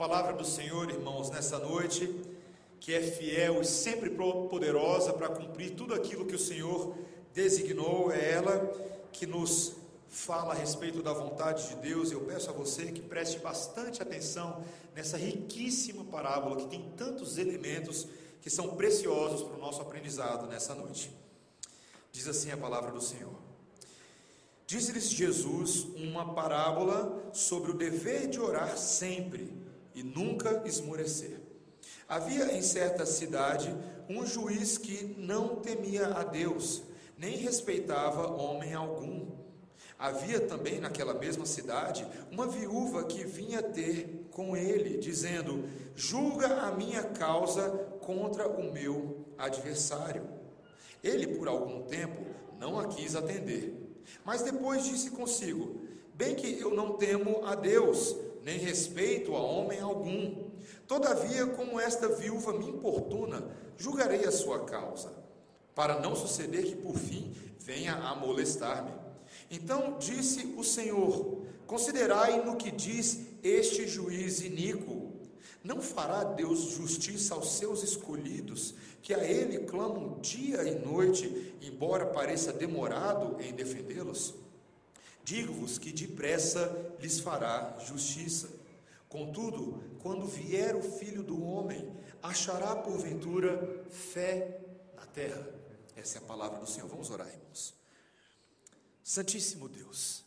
[0.00, 2.08] palavra do Senhor, irmãos, nessa noite,
[2.80, 6.96] que é fiel e sempre poderosa para cumprir tudo aquilo que o Senhor
[7.34, 8.66] designou, é ela
[9.12, 9.74] que nos
[10.08, 12.10] fala a respeito da vontade de Deus.
[12.10, 14.64] Eu peço a você que preste bastante atenção
[14.96, 18.08] nessa riquíssima parábola que tem tantos elementos
[18.40, 21.14] que são preciosos para o nosso aprendizado nessa noite.
[22.10, 23.34] Diz assim a palavra do Senhor.
[24.66, 31.40] Disse-lhes Jesus uma parábola sobre o dever de orar sempre e nunca esmorecer.
[32.08, 33.74] Havia em certa cidade
[34.08, 36.82] um juiz que não temia a Deus,
[37.16, 39.28] nem respeitava homem algum.
[39.98, 46.72] Havia também naquela mesma cidade uma viúva que vinha ter com ele, dizendo: Julga a
[46.72, 47.68] minha causa
[48.00, 50.26] contra o meu adversário.
[51.04, 52.24] Ele, por algum tempo,
[52.58, 53.74] não a quis atender,
[54.24, 55.80] mas depois disse consigo:
[56.14, 60.50] Bem que eu não temo a Deus, nem respeito a homem algum.
[60.86, 63.44] Todavia, como esta viúva me importuna,
[63.76, 65.12] julgarei a sua causa,
[65.74, 68.92] para não suceder que por fim venha a molestar-me.
[69.50, 75.10] Então disse o Senhor: Considerai no que diz este juiz iníquo.
[75.62, 82.06] Não fará Deus justiça aos seus escolhidos, que a Ele clamam dia e noite, embora
[82.06, 84.34] pareça demorado em defendê-los?
[85.24, 88.50] Digo-vos que depressa lhes fará justiça.
[89.08, 91.90] Contudo, quando vier o filho do homem,
[92.22, 94.60] achará porventura fé
[94.94, 95.48] na terra.
[95.96, 96.88] Essa é a palavra do Senhor.
[96.88, 97.74] Vamos orar, irmãos.
[99.02, 100.24] Santíssimo Deus,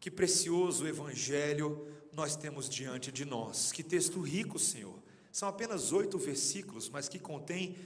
[0.00, 3.70] que precioso evangelho nós temos diante de nós.
[3.70, 4.98] Que texto rico, Senhor.
[5.30, 7.76] São apenas oito versículos, mas que contém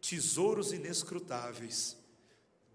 [0.00, 1.96] tesouros inescrutáveis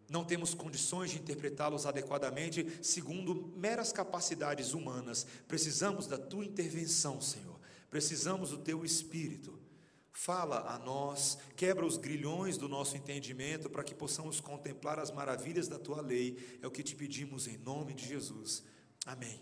[0.09, 5.27] não temos condições de interpretá-los adequadamente segundo meras capacidades humanas.
[5.47, 7.59] Precisamos da tua intervenção, Senhor.
[7.89, 9.59] Precisamos do teu espírito.
[10.13, 15.67] Fala a nós, quebra os grilhões do nosso entendimento para que possamos contemplar as maravilhas
[15.67, 16.57] da tua lei.
[16.61, 18.63] É o que te pedimos em nome de Jesus.
[19.05, 19.39] Amém.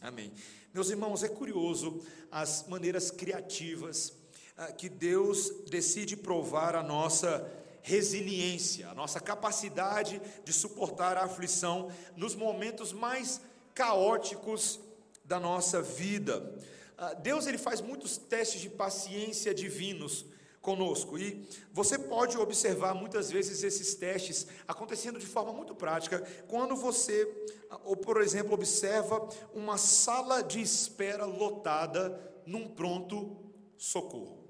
[0.00, 0.32] Amém.
[0.72, 4.12] Meus irmãos, é curioso as maneiras criativas
[4.56, 11.90] ah, que Deus decide provar a nossa resiliência, a nossa capacidade de suportar a aflição
[12.16, 13.40] nos momentos mais
[13.74, 14.80] caóticos
[15.24, 16.54] da nossa vida.
[16.96, 20.24] Ah, Deus ele faz muitos testes de paciência divinos
[20.60, 26.74] conosco e você pode observar muitas vezes esses testes acontecendo de forma muito prática quando
[26.74, 33.36] você, ah, ou por exemplo, observa uma sala de espera lotada num pronto
[33.76, 34.48] socorro.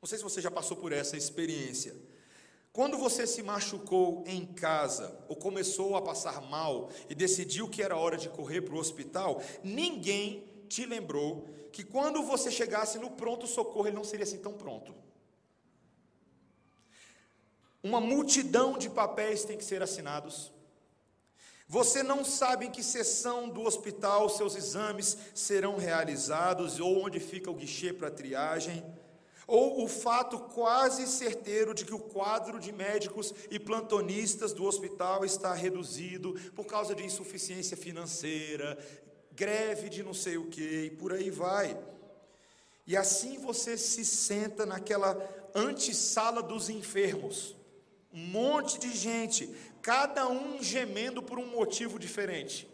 [0.00, 1.94] Não sei se você já passou por essa experiência.
[2.72, 7.96] Quando você se machucou em casa ou começou a passar mal e decidiu que era
[7.96, 13.88] hora de correr para o hospital, ninguém te lembrou que quando você chegasse no pronto-socorro
[13.88, 14.94] ele não seria assim tão pronto.
[17.82, 20.50] Uma multidão de papéis tem que ser assinados.
[21.68, 27.50] Você não sabe em que seção do hospital seus exames serão realizados ou onde fica
[27.50, 28.82] o guichê para triagem
[29.52, 35.26] ou o fato quase certeiro de que o quadro de médicos e plantonistas do hospital
[35.26, 38.78] está reduzido por causa de insuficiência financeira,
[39.30, 41.78] greve de não sei o que, e por aí vai.
[42.86, 45.18] E assim você se senta naquela
[45.54, 47.54] antessala dos enfermos,
[48.10, 52.66] um monte de gente, cada um gemendo por um motivo diferente,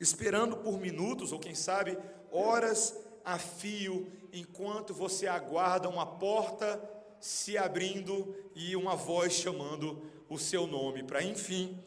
[0.00, 1.98] esperando por minutos, ou quem sabe
[2.32, 2.96] horas
[3.26, 6.80] a fio, enquanto você aguarda uma porta
[7.18, 11.78] se abrindo e uma voz chamando o seu nome, para enfim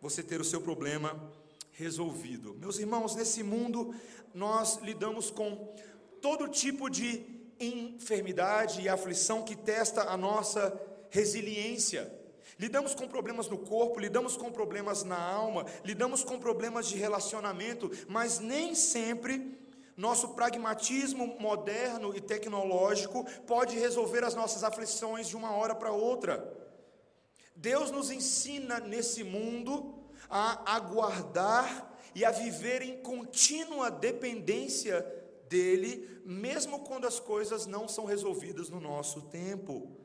[0.00, 1.30] você ter o seu problema
[1.72, 2.54] resolvido.
[2.54, 3.94] Meus irmãos, nesse mundo
[4.34, 5.72] nós lidamos com
[6.20, 7.24] todo tipo de
[7.60, 10.76] enfermidade e aflição que testa a nossa
[11.10, 12.12] resiliência.
[12.58, 17.88] Lidamos com problemas no corpo, lidamos com problemas na alma, lidamos com problemas de relacionamento,
[18.08, 19.56] mas nem sempre
[19.98, 26.56] nosso pragmatismo moderno e tecnológico pode resolver as nossas aflições de uma hora para outra.
[27.56, 29.98] Deus nos ensina nesse mundo
[30.30, 35.04] a aguardar e a viver em contínua dependência
[35.48, 39.97] dEle, mesmo quando as coisas não são resolvidas no nosso tempo.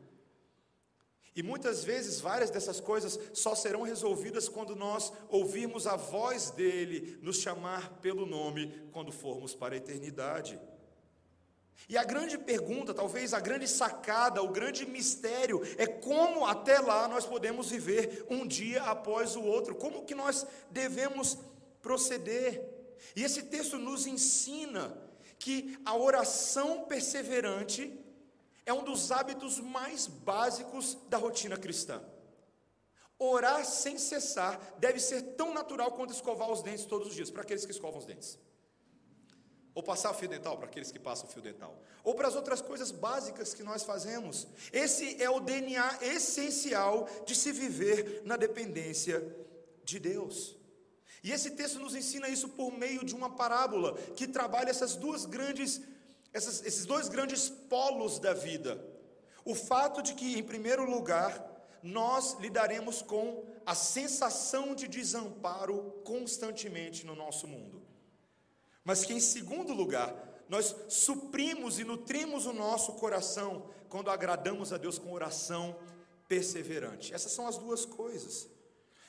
[1.36, 7.18] E muitas vezes, várias dessas coisas só serão resolvidas quando nós ouvirmos a voz dele
[7.22, 10.60] nos chamar pelo nome quando formos para a eternidade.
[11.90, 17.08] E a grande pergunta, talvez a grande sacada, o grande mistério é como até lá
[17.08, 21.38] nós podemos viver um dia após o outro, como que nós devemos
[21.82, 22.64] proceder.
[23.16, 24.96] E esse texto nos ensina
[25.38, 28.00] que a oração perseverante
[28.66, 32.02] é um dos hábitos mais básicos da rotina cristã.
[33.20, 37.42] Orar sem cessar deve ser tão natural quanto escovar os dentes todos os dias, para
[37.42, 38.38] aqueles que escovam os dentes.
[39.76, 41.80] Ou passar o fio dental, para aqueles que passam o fio dental.
[42.04, 44.48] Ou para as outras coisas básicas que nós fazemos.
[44.72, 49.26] Esse é o DNA essencial de se viver na dependência
[49.84, 50.56] de Deus.
[51.24, 55.26] E esse texto nos ensina isso por meio de uma parábola que trabalha essas duas
[55.26, 55.82] grandes,
[56.34, 58.84] essas, esses dois grandes polos da vida.
[59.46, 61.52] O fato de que, em primeiro lugar,
[61.82, 67.82] nós lidaremos com a sensação de desamparo constantemente no nosso mundo.
[68.84, 70.16] Mas que, em segundo lugar,
[70.50, 75.76] nós suprimos e nutrimos o nosso coração quando agradamos a Deus com oração
[76.28, 77.14] perseverante.
[77.14, 78.48] Essas são as duas coisas.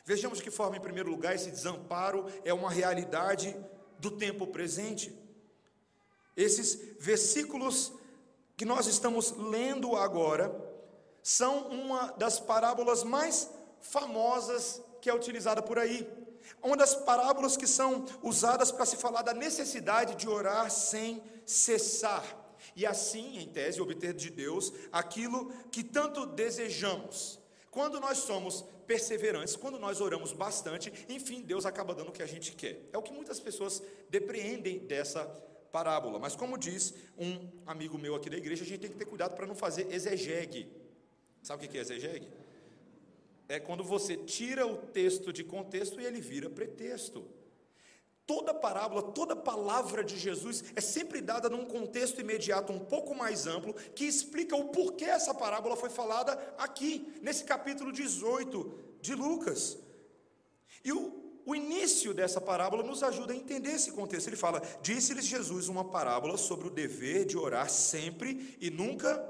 [0.04, 3.56] Vejamos de que forma, em primeiro lugar, esse desamparo é uma realidade
[3.98, 5.16] do tempo presente.
[6.36, 7.92] Esses versículos
[8.56, 10.54] que nós estamos lendo agora
[11.22, 13.50] são uma das parábolas mais
[13.80, 16.06] famosas que é utilizada por aí.
[16.62, 22.24] Uma das parábolas que são usadas para se falar da necessidade de orar sem cessar.
[22.76, 27.38] E assim, em tese, obter de Deus aquilo que tanto desejamos.
[27.70, 32.26] Quando nós somos perseverantes, quando nós oramos bastante, enfim, Deus acaba dando o que a
[32.26, 32.88] gente quer.
[32.92, 35.24] É o que muitas pessoas depreendem dessa
[35.76, 36.18] parábola.
[36.24, 37.32] Mas como diz um
[37.66, 40.62] amigo meu aqui da igreja, a gente tem que ter cuidado para não fazer exegegue
[41.44, 42.26] Sabe o que é exegegue?
[43.46, 47.22] É quando você tira o texto de contexto e ele vira pretexto.
[48.26, 53.46] Toda parábola, toda palavra de Jesus é sempre dada num contexto imediato um pouco mais
[53.46, 59.76] amplo, que explica o porquê essa parábola foi falada aqui, nesse capítulo 18 de Lucas.
[60.82, 64.28] E o, o início dessa parábola nos ajuda a entender esse contexto.
[64.28, 69.22] Ele fala: Disse-lhes Jesus uma parábola sobre o dever de orar sempre e nunca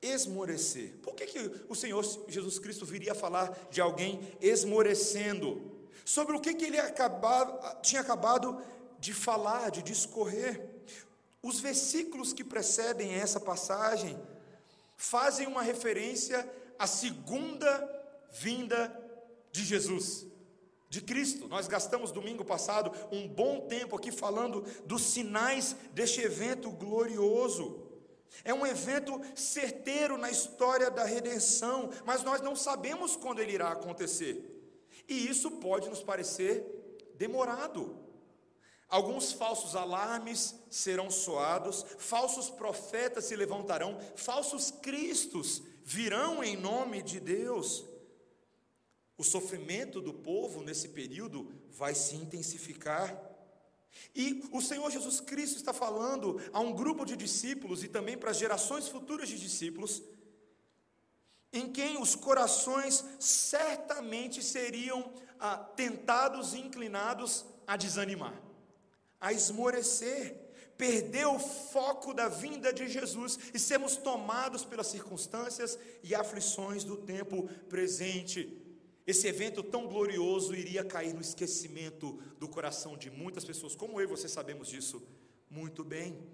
[0.00, 0.94] esmorecer.
[1.02, 5.72] Por que, que o Senhor Jesus Cristo viria falar de alguém esmorecendo?
[6.04, 8.62] Sobre o que, que ele acabava, tinha acabado
[8.98, 10.74] de falar, de discorrer.
[11.42, 14.18] Os versículos que precedem essa passagem
[14.96, 16.48] fazem uma referência
[16.78, 17.68] à segunda
[18.32, 18.92] vinda
[19.52, 20.26] de Jesus,
[20.94, 21.48] de Cristo.
[21.48, 27.82] Nós gastamos domingo passado um bom tempo aqui falando dos sinais deste evento glorioso.
[28.44, 33.72] É um evento certeiro na história da redenção, mas nós não sabemos quando ele irá
[33.72, 34.50] acontecer.
[35.08, 36.64] E isso pode nos parecer
[37.16, 37.98] demorado.
[38.88, 47.18] Alguns falsos alarmes serão soados, falsos profetas se levantarão, falsos cristos virão em nome de
[47.18, 47.84] Deus.
[49.16, 53.16] O sofrimento do povo nesse período vai se intensificar.
[54.14, 58.32] E o Senhor Jesus Cristo está falando a um grupo de discípulos e também para
[58.32, 60.02] as gerações futuras de discípulos,
[61.52, 68.34] em quem os corações certamente seriam ah, tentados e inclinados a desanimar,
[69.20, 70.44] a esmorecer,
[70.76, 76.96] perder o foco da vinda de Jesus e sermos tomados pelas circunstâncias e aflições do
[76.96, 78.63] tempo presente.
[79.06, 84.04] Esse evento tão glorioso iria cair no esquecimento do coração de muitas pessoas, como eu
[84.04, 85.02] e você sabemos disso
[85.50, 86.26] muito bem.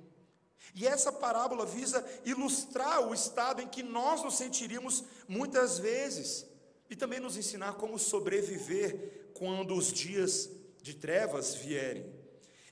[0.75, 6.47] E essa parábola visa ilustrar o estado em que nós nos sentiríamos muitas vezes
[6.89, 10.49] e também nos ensinar como sobreviver quando os dias
[10.83, 12.21] de trevas vierem.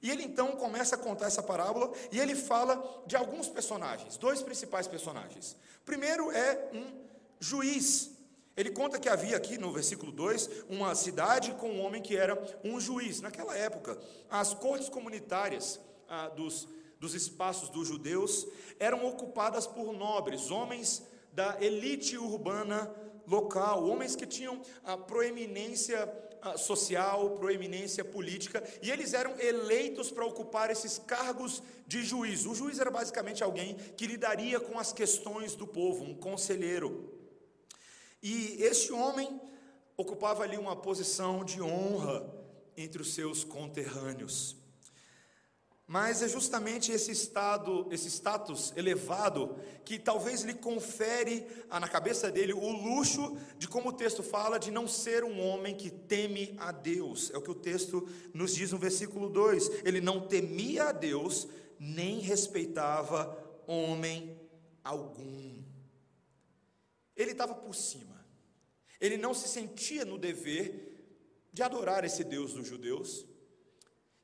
[0.00, 4.42] E ele então começa a contar essa parábola e ele fala de alguns personagens, dois
[4.42, 5.56] principais personagens.
[5.84, 7.04] Primeiro é um
[7.40, 8.10] juiz
[8.58, 12.36] ele conta que havia aqui no versículo 2 uma cidade com um homem que era
[12.64, 13.20] um juiz.
[13.20, 13.96] Naquela época,
[14.28, 16.66] as cortes comunitárias ah, dos,
[16.98, 18.48] dos espaços dos judeus
[18.80, 22.92] eram ocupadas por nobres, homens da elite urbana
[23.28, 26.12] local, homens que tinham a proeminência
[26.42, 32.44] ah, social, proeminência política, e eles eram eleitos para ocupar esses cargos de juiz.
[32.44, 37.17] O juiz era basicamente alguém que lidaria com as questões do povo, um conselheiro.
[38.22, 39.40] E este homem
[39.96, 42.26] ocupava ali uma posição de honra
[42.76, 44.56] entre os seus conterrâneos.
[45.90, 49.56] Mas é justamente esse estado, esse status elevado
[49.86, 54.70] que talvez lhe confere na cabeça dele o luxo de como o texto fala de
[54.70, 57.30] não ser um homem que teme a Deus.
[57.32, 59.82] É o que o texto nos diz no versículo 2.
[59.82, 61.48] Ele não temia a Deus,
[61.80, 63.34] nem respeitava
[63.66, 64.38] homem
[64.84, 65.67] algum.
[67.18, 68.24] Ele estava por cima.
[69.00, 70.88] Ele não se sentia no dever
[71.52, 73.26] de adorar esse Deus dos judeus.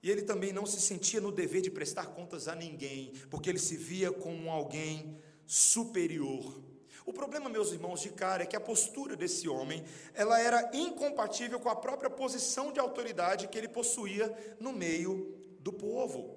[0.02, 3.58] E ele também não se sentia no dever de prestar contas a ninguém, porque ele
[3.58, 6.62] se via como alguém superior.
[7.06, 9.84] O problema, meus irmãos, de cara é que a postura desse homem,
[10.14, 15.72] ela era incompatível com a própria posição de autoridade que ele possuía no meio do
[15.72, 16.33] povo.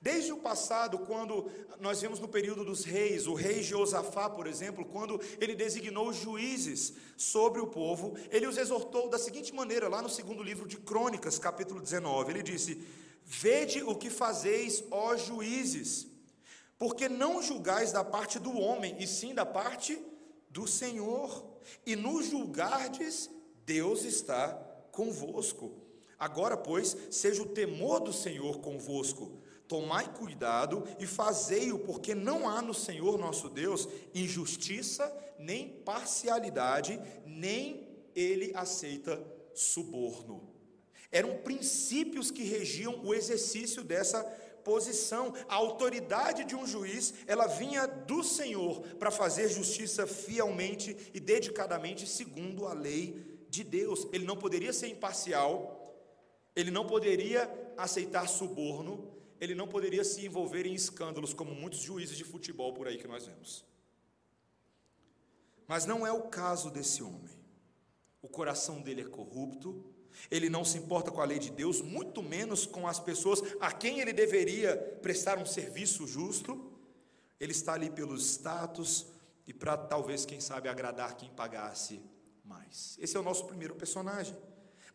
[0.00, 4.84] Desde o passado, quando nós vemos no período dos reis, o rei Jeosafá, por exemplo,
[4.84, 10.08] quando ele designou juízes sobre o povo, ele os exortou da seguinte maneira, lá no
[10.08, 12.86] segundo livro de Crônicas, capítulo 19, ele disse:
[13.24, 16.06] Vede o que fazeis, ó juízes,
[16.78, 20.00] porque não julgais da parte do homem, e sim da parte
[20.48, 21.44] do Senhor,
[21.84, 23.28] e no julgardes,
[23.66, 24.50] Deus está
[24.92, 25.72] convosco.
[26.16, 32.62] Agora, pois, seja o temor do Senhor convosco Tomai cuidado e fazei-o, porque não há
[32.62, 39.22] no Senhor nosso Deus injustiça, nem parcialidade, nem ele aceita
[39.54, 40.48] suborno.
[41.12, 44.22] Eram princípios que regiam o exercício dessa
[44.64, 45.34] posição.
[45.48, 52.06] A autoridade de um juiz, ela vinha do Senhor para fazer justiça fielmente e dedicadamente
[52.06, 54.06] segundo a lei de Deus.
[54.12, 55.94] Ele não poderia ser imparcial,
[56.54, 62.16] ele não poderia aceitar suborno, ele não poderia se envolver em escândalos como muitos juízes
[62.16, 63.64] de futebol por aí que nós vemos.
[65.66, 67.36] Mas não é o caso desse homem.
[68.22, 69.84] O coração dele é corrupto,
[70.30, 73.70] ele não se importa com a lei de Deus, muito menos com as pessoas a
[73.70, 76.72] quem ele deveria prestar um serviço justo.
[77.38, 79.06] Ele está ali pelo status
[79.46, 82.02] e para talvez, quem sabe, agradar quem pagasse
[82.44, 82.98] mais.
[83.00, 84.36] Esse é o nosso primeiro personagem.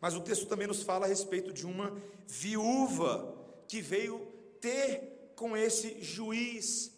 [0.00, 1.96] Mas o texto também nos fala a respeito de uma
[2.26, 3.34] viúva
[3.66, 4.33] que veio
[4.64, 6.90] ter com esse juiz.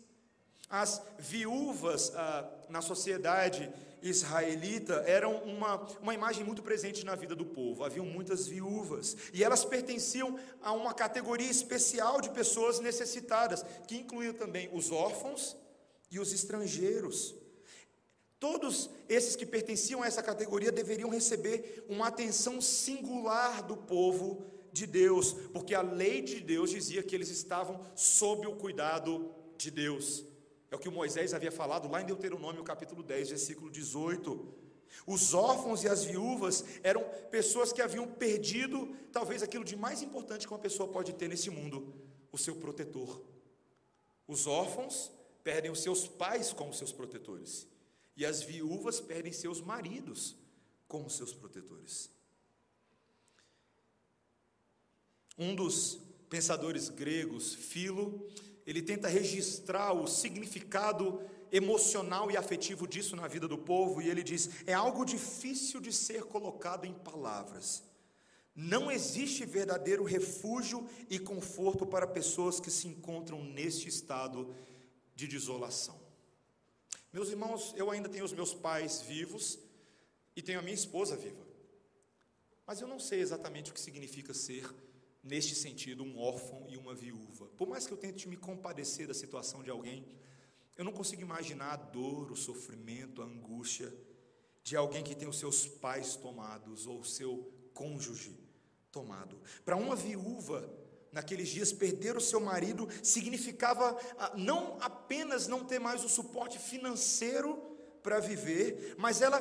[0.70, 7.44] As viúvas ah, na sociedade israelita eram uma, uma imagem muito presente na vida do
[7.44, 7.82] povo.
[7.82, 14.32] Haviam muitas viúvas e elas pertenciam a uma categoria especial de pessoas necessitadas, que incluía
[14.32, 15.56] também os órfãos
[16.08, 17.34] e os estrangeiros.
[18.38, 24.86] Todos esses que pertenciam a essa categoria deveriam receber uma atenção singular do povo de
[24.86, 30.22] Deus, porque a lei de Deus dizia que eles estavam sob o cuidado de Deus.
[30.70, 34.54] É o que Moisés havia falado lá em Deuteronômio capítulo 10, versículo 18.
[35.06, 40.46] Os órfãos e as viúvas eram pessoas que haviam perdido talvez aquilo de mais importante
[40.46, 41.94] que uma pessoa pode ter nesse mundo,
[42.30, 43.22] o seu protetor.
[44.28, 45.10] Os órfãos
[45.42, 47.66] perdem os seus pais como seus protetores,
[48.14, 50.36] e as viúvas perdem seus maridos
[50.86, 52.10] como seus protetores.
[55.38, 58.26] Um dos pensadores gregos, Filo,
[58.66, 61.20] ele tenta registrar o significado
[61.52, 65.92] emocional e afetivo disso na vida do povo, e ele diz: é algo difícil de
[65.92, 67.82] ser colocado em palavras.
[68.54, 74.54] Não existe verdadeiro refúgio e conforto para pessoas que se encontram neste estado
[75.14, 76.00] de desolação.
[77.12, 79.58] Meus irmãos, eu ainda tenho os meus pais vivos
[80.34, 81.46] e tenho a minha esposa viva,
[82.66, 84.74] mas eu não sei exatamente o que significa ser
[85.26, 87.46] neste sentido, um órfão e uma viúva.
[87.56, 90.06] Por mais que eu tente me compadecer da situação de alguém,
[90.76, 93.92] eu não consigo imaginar a dor, o sofrimento, a angústia
[94.62, 98.38] de alguém que tem os seus pais tomados ou o seu cônjuge
[98.92, 99.40] tomado.
[99.64, 100.68] Para uma viúva,
[101.12, 106.58] naqueles dias, perder o seu marido significava ah, não apenas não ter mais o suporte
[106.58, 107.56] financeiro
[108.02, 109.40] para viver, mas ela,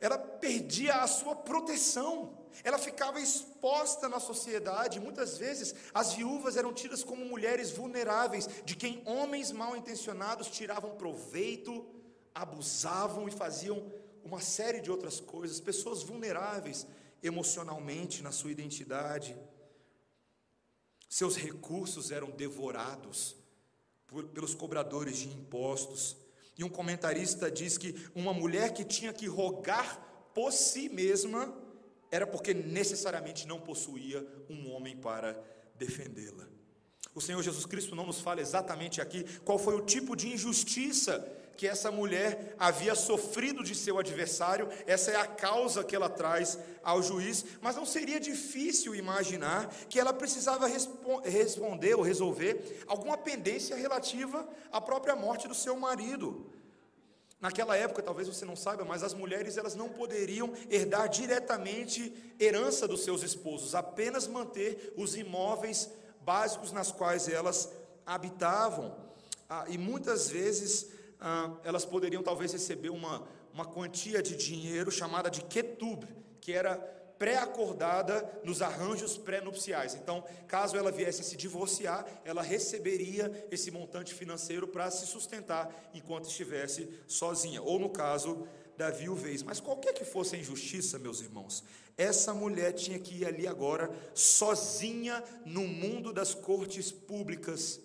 [0.00, 5.00] ela perdia a sua proteção ela ficava exposta na sociedade.
[5.00, 10.96] Muitas vezes as viúvas eram tidas como mulheres vulneráveis, de quem homens mal intencionados tiravam
[10.96, 11.86] proveito,
[12.34, 13.92] abusavam e faziam
[14.24, 15.60] uma série de outras coisas.
[15.60, 16.86] Pessoas vulneráveis
[17.22, 19.36] emocionalmente na sua identidade.
[21.08, 23.36] Seus recursos eram devorados
[24.06, 26.16] por, pelos cobradores de impostos.
[26.56, 31.52] E um comentarista diz que uma mulher que tinha que rogar por si mesma
[32.12, 35.42] era porque necessariamente não possuía um homem para
[35.74, 36.46] defendê-la.
[37.14, 41.26] O Senhor Jesus Cristo não nos fala exatamente aqui qual foi o tipo de injustiça
[41.56, 46.58] que essa mulher havia sofrido de seu adversário, essa é a causa que ela traz
[46.82, 50.66] ao juiz, mas não seria difícil imaginar que ela precisava
[51.24, 56.50] responder ou resolver alguma pendência relativa à própria morte do seu marido.
[57.42, 62.86] Naquela época, talvez você não saiba, mas as mulheres elas não poderiam herdar diretamente herança
[62.86, 67.68] dos seus esposos, apenas manter os imóveis básicos nas quais elas
[68.06, 68.96] habitavam.
[69.50, 75.28] Ah, e muitas vezes ah, elas poderiam talvez receber uma, uma quantia de dinheiro chamada
[75.28, 76.04] de ketub,
[76.40, 76.76] que era
[77.22, 79.94] pré-acordada nos arranjos pré-nupciais.
[79.94, 85.72] Então, caso ela viesse a se divorciar, ela receberia esse montante financeiro para se sustentar
[85.94, 89.40] enquanto estivesse sozinha, ou no caso da viuvez.
[89.44, 91.62] Mas qualquer que fosse a injustiça, meus irmãos,
[91.96, 97.80] essa mulher tinha que ir ali agora sozinha no mundo das cortes públicas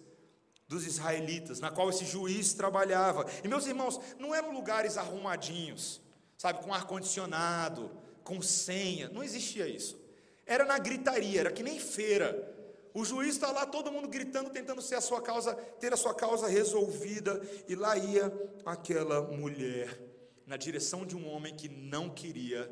[0.67, 3.24] dos israelitas, na qual esse juiz trabalhava.
[3.44, 6.01] E meus irmãos, não eram lugares arrumadinhos,
[6.39, 9.98] sabe, com ar condicionado, com senha, não existia isso.
[10.46, 12.53] Era na gritaria, era que nem feira.
[12.93, 16.13] O juiz está lá, todo mundo gritando, tentando ser a sua causa, ter a sua
[16.13, 18.34] causa resolvida, e lá ia
[18.65, 19.98] aquela mulher
[20.46, 22.69] na direção de um homem que não queria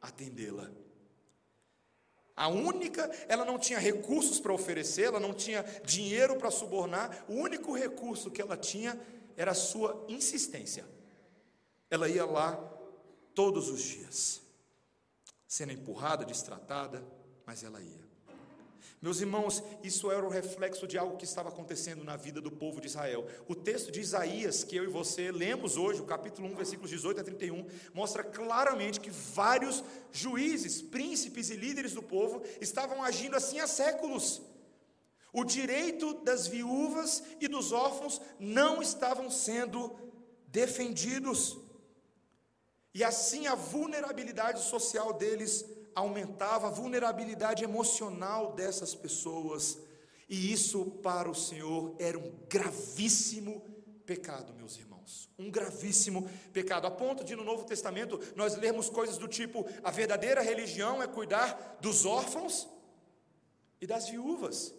[0.00, 0.68] atendê-la.
[2.34, 7.34] A única, ela não tinha recursos para oferecer, ela não tinha dinheiro para subornar, o
[7.34, 9.00] único recurso que ela tinha
[9.36, 10.84] era a sua insistência.
[11.88, 12.56] Ela ia lá
[13.32, 14.47] todos os dias,
[15.48, 17.02] sendo empurrada, destratada,
[17.46, 18.06] mas ela ia.
[19.00, 22.80] Meus irmãos, isso era o reflexo de algo que estava acontecendo na vida do povo
[22.80, 23.26] de Israel.
[23.46, 27.20] O texto de Isaías, que eu e você lemos hoje, o capítulo 1, versículos 18
[27.20, 27.64] a 31,
[27.94, 34.42] mostra claramente que vários juízes, príncipes e líderes do povo estavam agindo assim há séculos.
[35.32, 39.94] O direito das viúvas e dos órfãos não estavam sendo
[40.48, 41.56] defendidos.
[42.94, 45.64] E assim a vulnerabilidade social deles
[45.94, 49.78] aumentava a vulnerabilidade emocional dessas pessoas,
[50.28, 53.60] e isso para o Senhor era um gravíssimo
[54.06, 55.28] pecado, meus irmãos.
[55.38, 59.90] Um gravíssimo pecado, a ponto de no Novo Testamento nós lermos coisas do tipo: a
[59.90, 62.68] verdadeira religião é cuidar dos órfãos
[63.80, 64.74] e das viúvas.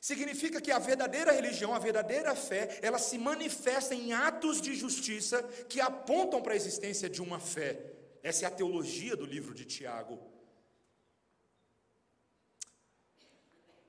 [0.00, 5.42] Significa que a verdadeira religião, a verdadeira fé, ela se manifesta em atos de justiça
[5.68, 7.90] que apontam para a existência de uma fé
[8.22, 10.18] essa é a teologia do livro de Tiago.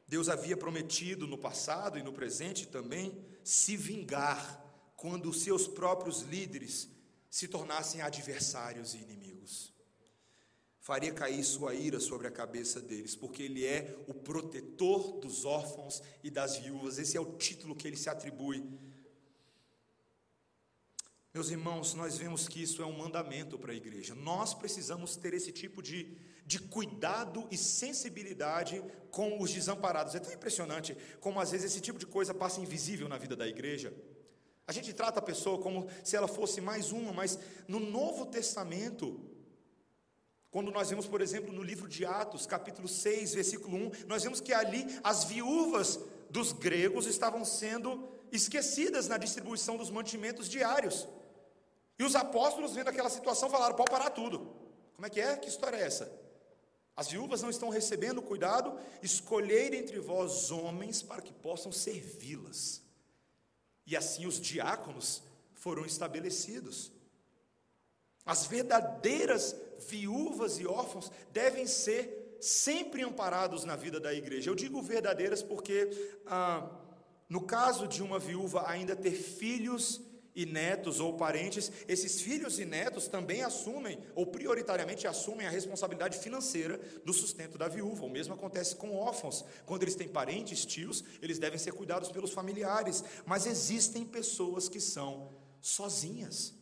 [0.07, 4.59] Deus havia prometido no passado e no presente também se vingar
[4.95, 6.89] quando os seus próprios líderes
[7.29, 9.73] se tornassem adversários e inimigos.
[10.81, 16.03] Faria cair sua ira sobre a cabeça deles, porque Ele é o protetor dos órfãos
[16.21, 16.97] e das viúvas.
[16.97, 18.67] Esse é o título que ele se atribui
[21.33, 24.13] meus irmãos, nós vemos que isso é um mandamento para a igreja.
[24.13, 30.13] Nós precisamos ter esse tipo de, de cuidado e sensibilidade com os desamparados.
[30.13, 33.47] É tão impressionante como às vezes esse tipo de coisa passa invisível na vida da
[33.47, 33.93] igreja.
[34.67, 39.30] A gente trata a pessoa como se ela fosse mais uma, mas no Novo Testamento,
[40.51, 44.41] quando nós vemos, por exemplo, no livro de Atos, capítulo 6, versículo 1, nós vemos
[44.41, 45.97] que ali as viúvas
[46.29, 51.07] dos gregos estavam sendo esquecidas na distribuição dos mantimentos diários.
[51.97, 54.53] E os apóstolos, vendo aquela situação, falaram: pode parar tudo.
[54.93, 55.37] Como é que é?
[55.37, 56.11] Que história é essa?
[56.97, 62.81] As viúvas não estão recebendo cuidado, escolher entre vós homens para que possam servi-las.
[63.87, 66.91] E assim os diáconos foram estabelecidos.
[68.25, 69.55] As verdadeiras
[69.87, 74.49] viúvas e órfãos devem ser sempre amparados na vida da igreja.
[74.49, 75.89] Eu digo verdadeiras porque,
[76.25, 76.69] ah,
[77.29, 80.01] no caso de uma viúva ainda ter filhos
[80.33, 86.17] e netos ou parentes, esses filhos e netos também assumem, ou prioritariamente assumem a responsabilidade
[86.17, 88.05] financeira do sustento da viúva.
[88.05, 89.43] O mesmo acontece com órfãos.
[89.65, 93.03] Quando eles têm parentes, tios, eles devem ser cuidados pelos familiares.
[93.25, 96.60] Mas existem pessoas que são sozinhas.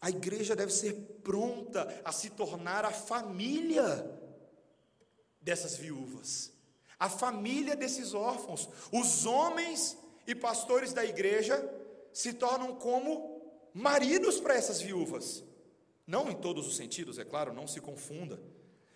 [0.00, 4.18] A igreja deve ser pronta a se tornar a família
[5.40, 6.52] dessas viúvas,
[6.98, 8.68] a família desses órfãos.
[8.92, 11.68] Os homens e pastores da igreja
[12.12, 13.42] se tornam como
[13.74, 15.44] maridos para essas viúvas.
[16.06, 18.40] Não em todos os sentidos, é claro, não se confunda.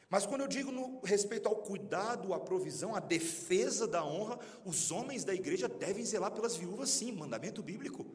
[0.09, 4.91] Mas quando eu digo no respeito ao cuidado, à provisão, à defesa da honra, os
[4.91, 8.07] homens da igreja devem zelar pelas viúvas, sim, mandamento bíblico.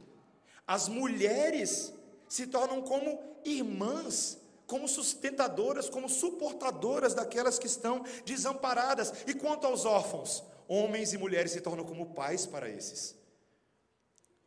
[0.65, 1.93] As mulheres
[2.29, 4.37] se tornam como irmãs,
[4.67, 9.11] como sustentadoras, como suportadoras daquelas que estão desamparadas.
[9.25, 13.15] E quanto aos órfãos, homens e mulheres se tornam como pais para esses.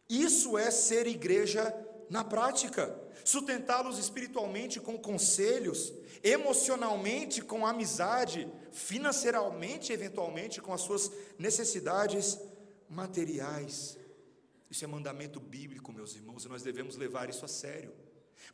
[0.08, 1.74] Isso é ser igreja
[2.08, 2.96] na prática.
[3.24, 5.92] Sustentá-los espiritualmente com conselhos,
[6.22, 12.38] emocionalmente com amizade, financeiramente, eventualmente, com as suas necessidades
[12.88, 13.96] materiais.
[14.72, 17.92] Isso é mandamento bíblico, meus irmãos, e nós devemos levar isso a sério.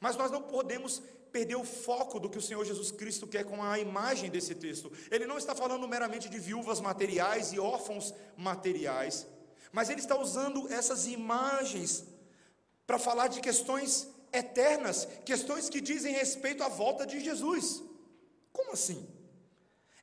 [0.01, 1.01] Mas nós não podemos
[1.31, 4.91] perder o foco do que o Senhor Jesus Cristo quer com a imagem desse texto.
[5.13, 9.29] Ele não está falando meramente de viúvas materiais e órfãos materiais.
[9.71, 12.05] Mas ele está usando essas imagens
[12.85, 17.81] para falar de questões eternas, questões que dizem respeito à volta de Jesus.
[18.53, 19.09] Como assim?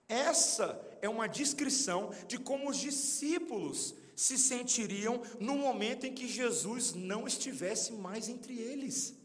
[0.07, 6.93] Essa é uma descrição de como os discípulos se sentiriam no momento em que Jesus
[6.93, 9.15] não estivesse mais entre eles.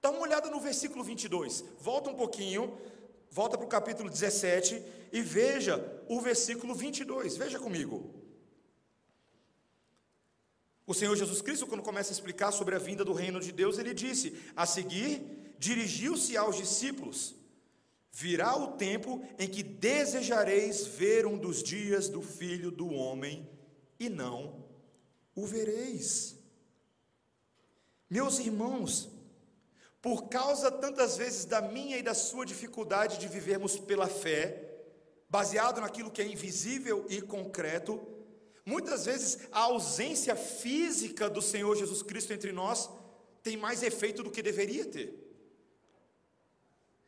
[0.00, 2.76] Dá uma olhada no versículo 22, volta um pouquinho,
[3.30, 8.14] volta para o capítulo 17 e veja o versículo 22, veja comigo.
[10.86, 13.78] O Senhor Jesus Cristo, quando começa a explicar sobre a vinda do reino de Deus,
[13.78, 17.34] ele disse: A seguir, dirigiu-se aos discípulos:
[18.12, 23.48] Virá o tempo em que desejareis ver um dos dias do filho do homem,
[24.04, 24.64] e não
[25.34, 26.36] o vereis.
[28.08, 29.08] Meus irmãos,
[30.00, 34.70] por causa tantas vezes da minha e da sua dificuldade de vivermos pela fé,
[35.28, 38.14] baseado naquilo que é invisível e concreto,
[38.66, 42.88] Muitas vezes a ausência física do Senhor Jesus Cristo entre nós
[43.42, 45.12] tem mais efeito do que deveria ter.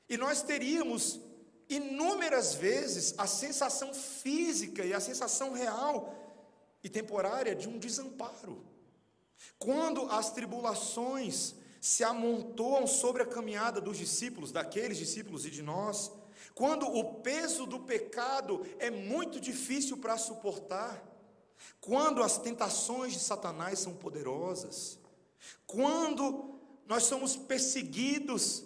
[0.08, 1.18] E nós teríamos
[1.68, 6.14] inúmeras vezes a sensação física e a sensação real
[6.86, 8.64] e temporária de um desamparo.
[9.58, 16.12] Quando as tribulações se amontoam sobre a caminhada dos discípulos, daqueles discípulos e de nós,
[16.54, 21.04] quando o peso do pecado é muito difícil para suportar,
[21.80, 24.96] quando as tentações de Satanás são poderosas,
[25.66, 28.64] quando nós somos perseguidos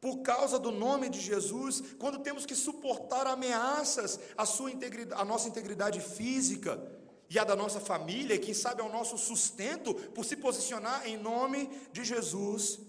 [0.00, 5.24] por causa do nome de Jesus, quando temos que suportar ameaças à, sua integridade, à
[5.26, 6.99] nossa integridade física
[7.30, 11.16] e à da nossa família, e quem sabe ao nosso sustento, por se posicionar em
[11.16, 12.80] nome de Jesus,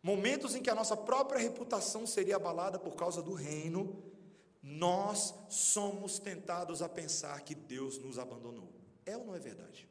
[0.00, 4.00] momentos em que a nossa própria reputação seria abalada por causa do reino,
[4.62, 8.72] nós somos tentados a pensar que Deus nos abandonou.
[9.04, 9.88] É ou não é verdade?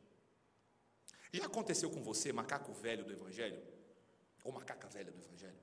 [1.33, 3.61] Já aconteceu com você, macaco velho do Evangelho?
[4.45, 5.59] Ou macaca velha do Evangelho?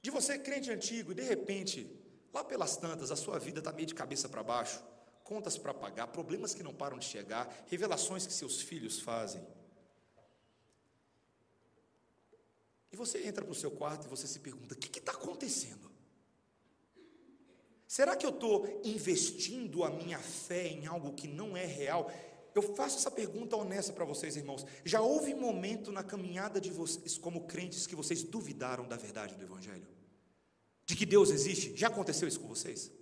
[0.00, 1.88] De você, crente antigo, e de repente,
[2.34, 4.82] lá pelas tantas, a sua vida está meio de cabeça para baixo,
[5.32, 9.42] contas para pagar, problemas que não param de chegar, revelações que seus filhos fazem.
[12.92, 15.90] E você entra para o seu quarto e você se pergunta: o que está acontecendo?
[17.88, 22.10] Será que eu estou investindo a minha fé em algo que não é real?
[22.54, 24.66] Eu faço essa pergunta honesta para vocês, irmãos.
[24.84, 29.42] Já houve momento na caminhada de vocês, como crentes, que vocês duvidaram da verdade do
[29.42, 29.88] Evangelho?
[30.84, 31.74] De que Deus existe?
[31.74, 32.92] Já aconteceu isso com vocês?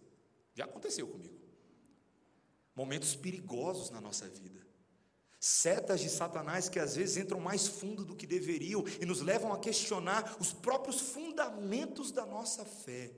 [0.55, 1.40] Já aconteceu comigo.
[2.81, 4.59] Momentos perigosos na nossa vida.
[5.39, 9.53] Setas de Satanás que às vezes entram mais fundo do que deveriam e nos levam
[9.53, 13.13] a questionar os próprios fundamentos da nossa fé.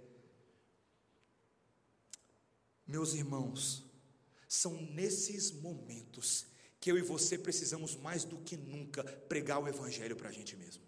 [2.84, 3.86] Meus irmãos,
[4.48, 6.46] são nesses momentos
[6.80, 10.56] que eu e você precisamos mais do que nunca pregar o Evangelho para a gente
[10.56, 10.82] mesmo.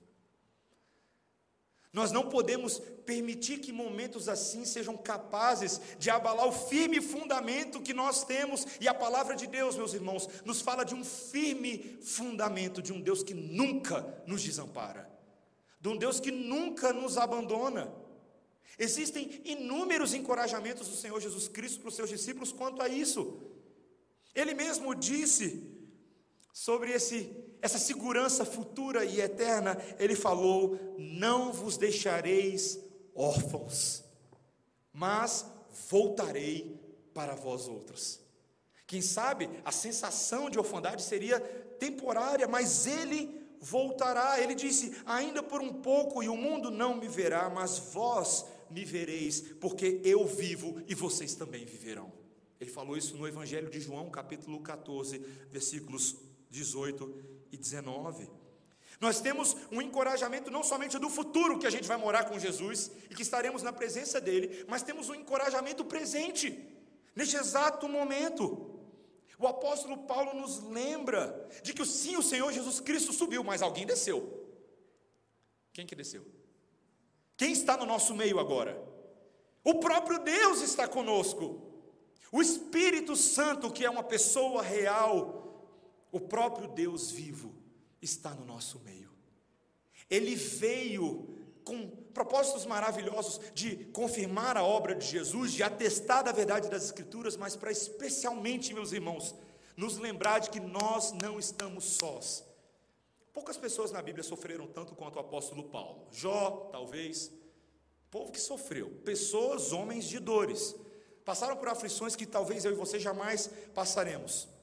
[1.95, 7.95] Nós não podemos permitir que momentos assim sejam capazes de abalar o firme fundamento que
[7.95, 12.83] nós temos, e a palavra de Deus, meus irmãos, nos fala de um firme fundamento,
[12.83, 15.09] de um Deus que nunca nos desampara,
[15.81, 17.95] de um Deus que nunca nos abandona.
[18.77, 23.41] Existem inúmeros encorajamentos do Senhor Jesus Cristo para os seus discípulos quanto a isso.
[24.35, 25.74] Ele mesmo disse
[26.55, 32.79] sobre esse, essa segurança futura e eterna, ele falou: Não vos deixareis
[33.13, 34.05] órfãos,
[34.93, 35.45] mas
[35.91, 36.81] voltarei
[37.13, 38.21] para vós outros.
[38.87, 44.41] Quem sabe a sensação de orfandade seria temporária, mas ele voltará.
[44.41, 48.85] Ele disse: Ainda por um pouco, e o mundo não me verá, mas vós me
[48.85, 52.13] vereis, porque eu vivo e vocês também viverão.
[52.61, 55.19] Ele falou isso no Evangelho de João, capítulo 14,
[55.51, 56.17] versículos
[56.55, 58.31] 18 e 19.
[59.01, 62.93] Nós temos um encorajamento não somente do futuro, que a gente vai morar com Jesus
[63.11, 66.47] e que estaremos na presença dele, mas temos um encorajamento presente,
[67.15, 68.71] neste exato momento.
[69.37, 73.85] O apóstolo Paulo nos lembra de que sim, o Senhor Jesus Cristo subiu, mas alguém
[73.85, 74.19] desceu.
[75.73, 76.25] Quem que desceu?
[77.37, 78.81] Quem está no nosso meio agora?
[79.65, 81.61] O próprio Deus está conosco.
[82.31, 85.44] O Espírito Santo, que é uma pessoa real,
[86.15, 87.53] o próprio Deus vivo,
[88.01, 89.11] está no nosso meio.
[90.09, 91.29] Ele veio
[91.65, 97.37] com propósitos maravilhosos de confirmar a obra de Jesus, de atestar da verdade das Escrituras,
[97.37, 99.35] mas para especialmente, meus irmãos,
[99.77, 102.45] nos lembrar de que nós não estamos sós.
[103.33, 106.07] Poucas pessoas na Bíblia sofreram tanto quanto o apóstolo Paulo.
[106.13, 107.33] Jó, talvez.
[108.09, 108.89] Povo que sofreu.
[109.05, 110.77] Pessoas, homens de dores.
[111.25, 114.54] Passaram por aflições que talvez eu e você jamais passaremos.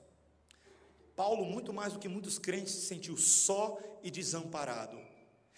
[1.15, 4.97] Paulo, muito mais do que muitos crentes, se sentiu só e desamparado.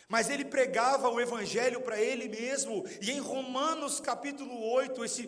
[0.09, 2.85] mas ele pregava o evangelho para ele mesmo.
[3.01, 5.27] E em Romanos capítulo 8, esse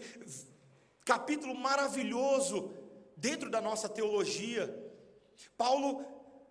[1.04, 2.72] capítulo maravilhoso
[3.18, 4.64] dentro da nossa teologia,
[5.58, 6.06] Paulo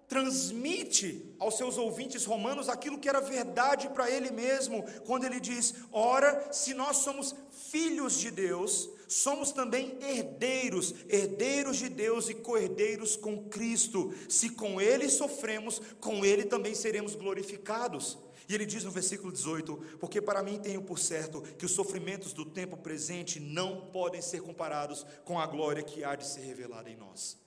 [0.08, 5.74] transmite aos seus ouvintes romanos aquilo que era verdade para ele mesmo, quando ele diz:
[5.92, 7.34] Ora, se nós somos
[7.70, 14.12] filhos de Deus, somos também herdeiros, herdeiros de Deus e co-herdeiros com Cristo.
[14.28, 18.18] Se com Ele sofremos, com Ele também seremos glorificados.
[18.48, 22.32] E ele diz no versículo 18: Porque para mim tenho por certo que os sofrimentos
[22.32, 26.90] do tempo presente não podem ser comparados com a glória que há de ser revelada
[26.90, 27.42] em nós.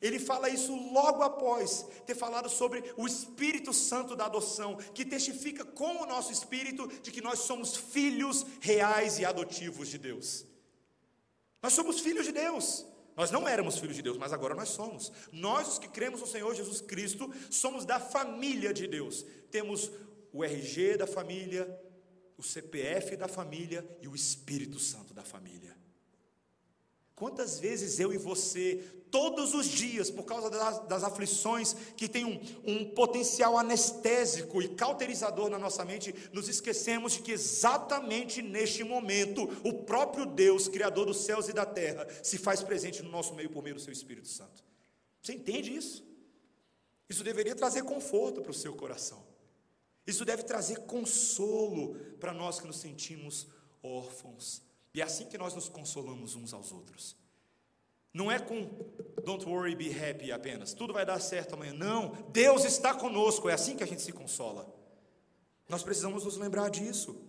[0.00, 5.64] Ele fala isso logo após ter falado sobre o Espírito Santo da adoção, que testifica
[5.64, 10.46] com o nosso espírito de que nós somos filhos reais e adotivos de Deus.
[11.62, 12.86] Nós somos filhos de Deus.
[13.16, 15.12] Nós não éramos filhos de Deus, mas agora nós somos.
[15.32, 19.24] Nós, os que cremos no Senhor Jesus Cristo, somos da família de Deus.
[19.50, 19.90] Temos
[20.32, 21.68] o RG da família,
[22.36, 25.77] o CPF da família e o Espírito Santo da família.
[27.18, 28.76] Quantas vezes eu e você,
[29.10, 34.68] todos os dias, por causa das, das aflições que tem um, um, potencial anestésico e
[34.68, 41.06] cauterizador na nossa mente, nos esquecemos de que exatamente neste momento, o próprio Deus, Criador
[41.06, 43.92] dos céus e da terra, se faz presente no nosso meio por meio do seu
[43.92, 44.62] Espírito Santo.
[45.20, 46.06] Você entende isso?
[47.08, 49.26] Isso deveria trazer conforto para o seu coração.
[50.06, 53.48] Isso deve trazer consolo para nós que nos sentimos
[53.82, 57.16] órfãos e é assim que nós nos consolamos uns aos outros.
[58.12, 58.68] Não é com
[59.24, 61.72] don't worry, be happy apenas, tudo vai dar certo amanhã.
[61.74, 64.66] Não, Deus está conosco, é assim que a gente se consola.
[65.68, 67.28] Nós precisamos nos lembrar disso.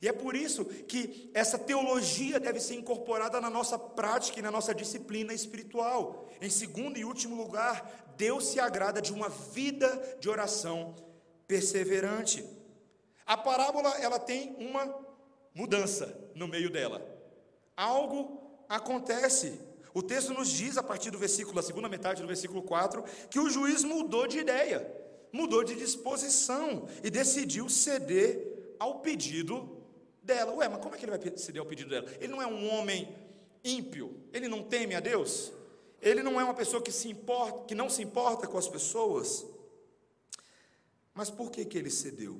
[0.00, 4.50] E é por isso que essa teologia deve ser incorporada na nossa prática e na
[4.50, 6.28] nossa disciplina espiritual.
[6.40, 10.94] Em segundo e último lugar, Deus se agrada de uma vida de oração
[11.46, 12.44] perseverante.
[13.24, 15.05] A parábola ela tem uma
[15.56, 17.00] mudança no meio dela.
[17.74, 19.58] Algo acontece.
[19.94, 23.40] O texto nos diz, a partir do versículo, a segunda metade do versículo 4, que
[23.40, 24.86] o juiz mudou de ideia,
[25.32, 29.82] mudou de disposição e decidiu ceder ao pedido
[30.22, 30.52] dela.
[30.52, 32.06] Ué, mas como é que ele vai ceder ao pedido dela?
[32.20, 33.16] Ele não é um homem
[33.64, 35.50] ímpio, ele não teme a Deus,
[36.02, 39.46] ele não é uma pessoa que se importa, que não se importa com as pessoas.
[41.14, 42.38] Mas por que que ele cedeu?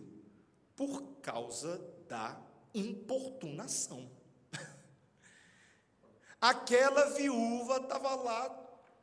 [0.77, 2.46] Por causa da
[2.79, 4.11] importunação.
[6.41, 8.49] Aquela viúva estava lá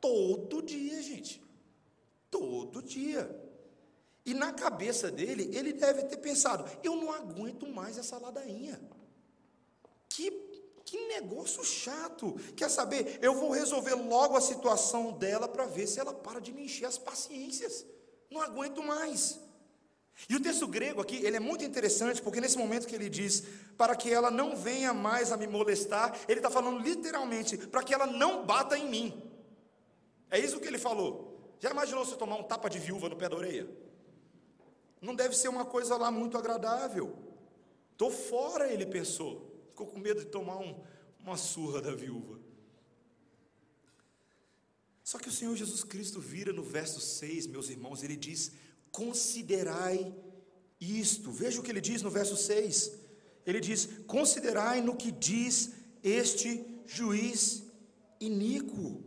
[0.00, 1.42] todo dia, gente.
[2.30, 3.44] Todo dia.
[4.24, 8.80] E na cabeça dele, ele deve ter pensado: eu não aguento mais essa ladainha.
[10.08, 10.30] Que,
[10.84, 12.34] que negócio chato.
[12.56, 13.18] Quer saber?
[13.20, 16.86] Eu vou resolver logo a situação dela para ver se ela para de me encher
[16.86, 17.84] as paciências.
[18.30, 19.38] Não aguento mais.
[20.28, 23.44] E o texto grego aqui, ele é muito interessante, porque nesse momento que ele diz,
[23.76, 27.92] para que ela não venha mais a me molestar, ele está falando literalmente, para que
[27.92, 29.22] ela não bata em mim.
[30.30, 31.56] É isso que ele falou.
[31.60, 33.68] Já imaginou você tomar um tapa de viúva no pé da orelha?
[35.00, 37.16] Não deve ser uma coisa lá muito agradável.
[37.92, 39.64] Estou fora, ele pensou.
[39.68, 40.80] Ficou com medo de tomar um,
[41.20, 42.38] uma surra da viúva.
[45.02, 48.52] Só que o Senhor Jesus Cristo vira no verso 6, meus irmãos, ele diz:
[49.00, 50.14] considerai
[50.80, 51.32] isto.
[51.32, 52.92] Veja o que ele diz no verso 6.
[53.44, 57.64] Ele diz: Considerai no que diz este juiz
[58.20, 59.02] iníquo.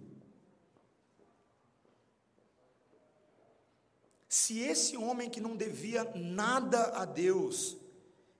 [4.27, 7.77] Se esse homem que não devia nada a Deus,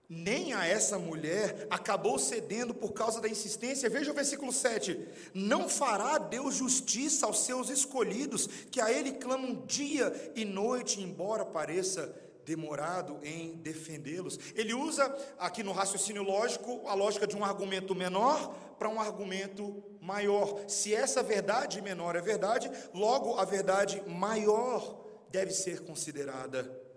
[0.08, 3.90] nem a essa mulher, acabou cedendo por causa da insistência.
[3.90, 4.98] Veja o versículo 7:
[5.34, 11.44] Não fará Deus justiça aos seus escolhidos, que a Ele clamam dia e noite, embora
[11.44, 12.14] pareça
[12.46, 14.38] demorado em defendê-los.
[14.54, 15.04] Ele usa
[15.38, 20.64] aqui no raciocínio lógico a lógica de um argumento menor para um argumento maior.
[20.66, 26.88] Se essa verdade menor é verdade, logo a verdade maior deve ser considerada.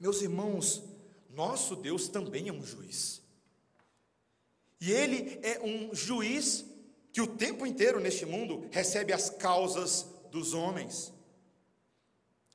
[0.00, 0.82] Meus irmãos,
[1.34, 3.22] nosso Deus também é um juiz.
[4.80, 6.64] E ele é um juiz
[7.12, 11.12] que o tempo inteiro neste mundo recebe as causas dos homens.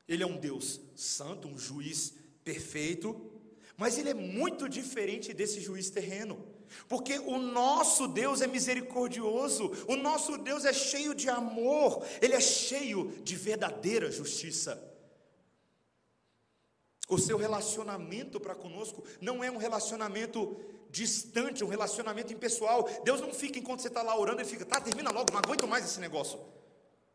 [0.07, 2.13] Ele é um Deus santo, um juiz
[2.43, 3.31] perfeito,
[3.75, 6.43] mas ele é muito diferente desse juiz terreno.
[6.87, 12.41] Porque o nosso Deus é misericordioso, o nosso Deus é cheio de amor, ele é
[12.41, 14.86] cheio de verdadeira justiça.
[17.07, 22.87] O seu relacionamento para conosco não é um relacionamento distante, um relacionamento impessoal.
[23.03, 25.67] Deus não fica enquanto você está lá orando, ele fica, tá, termina logo, não aguento
[25.67, 26.39] mais esse negócio.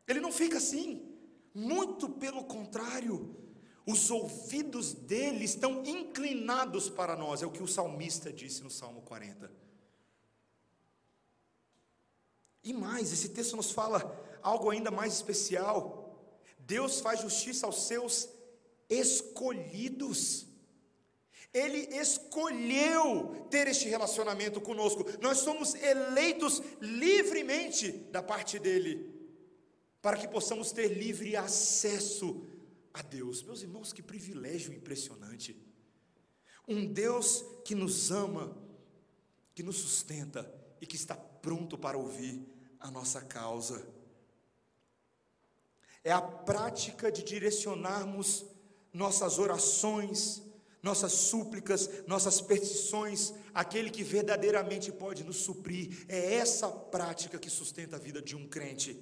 [0.09, 1.09] Ele não fica assim.
[1.55, 3.37] Muito pelo contrário.
[3.85, 9.03] os ouvidos dele estão inclinados para nós, é o que o salmista disse no Salmo
[9.03, 9.51] 40.
[12.63, 14.01] E mais, esse texto nos fala
[14.41, 16.17] algo ainda mais especial.
[16.61, 18.29] Deus faz justiça aos seus
[18.93, 20.47] escolhidos.
[21.53, 25.05] Ele escolheu ter este relacionamento conosco.
[25.21, 29.13] Nós somos eleitos livremente da parte dele,
[30.01, 32.47] para que possamos ter livre acesso
[32.93, 33.43] a Deus.
[33.43, 35.57] Meus irmãos, que privilégio impressionante.
[36.67, 38.57] Um Deus que nos ama,
[39.55, 40.51] que nos sustenta
[40.81, 42.43] e que está pronto para ouvir
[42.81, 43.87] a nossa causa.
[46.03, 48.45] É a prática de direcionarmos
[48.93, 50.43] nossas orações,
[50.83, 56.05] nossas súplicas, nossas petições, aquele que verdadeiramente pode nos suprir.
[56.09, 59.01] É essa prática que sustenta a vida de um crente.